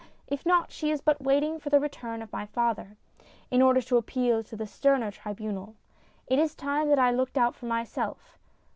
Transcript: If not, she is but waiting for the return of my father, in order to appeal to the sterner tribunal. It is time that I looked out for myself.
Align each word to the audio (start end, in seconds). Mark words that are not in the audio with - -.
If 0.25 0.47
not, 0.47 0.71
she 0.71 0.89
is 0.89 0.99
but 0.99 1.21
waiting 1.21 1.59
for 1.59 1.69
the 1.69 1.79
return 1.79 2.23
of 2.23 2.33
my 2.33 2.47
father, 2.47 2.97
in 3.51 3.61
order 3.61 3.83
to 3.83 3.97
appeal 3.97 4.43
to 4.45 4.55
the 4.55 4.65
sterner 4.65 5.11
tribunal. 5.11 5.75
It 6.25 6.39
is 6.39 6.55
time 6.55 6.89
that 6.89 6.97
I 6.97 7.11
looked 7.11 7.37
out 7.37 7.53
for 7.53 7.67
myself. 7.67 8.39